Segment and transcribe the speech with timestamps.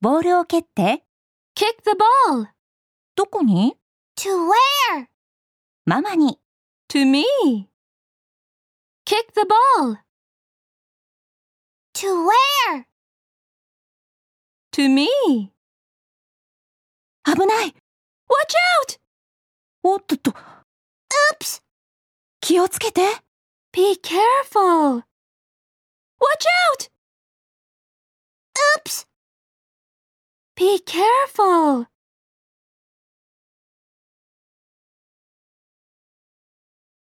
[0.00, 1.02] ボールを蹴って。
[1.56, 1.90] Kick the
[2.30, 2.46] ball.
[3.16, 3.76] どこに
[4.16, 5.06] To where?
[5.86, 6.38] ママに。
[6.90, 7.24] To me.
[9.04, 9.42] Kick the
[9.80, 9.96] ball.
[11.94, 12.84] To where?
[14.72, 15.08] To me.
[17.24, 17.66] 危ない。
[17.66, 17.74] Watch
[18.86, 19.00] out!
[19.82, 20.30] おっとっと。
[20.30, 21.60] Oops!
[22.40, 23.00] 気をつけて。
[23.72, 25.07] Be careful.
[30.58, 31.86] Be careful.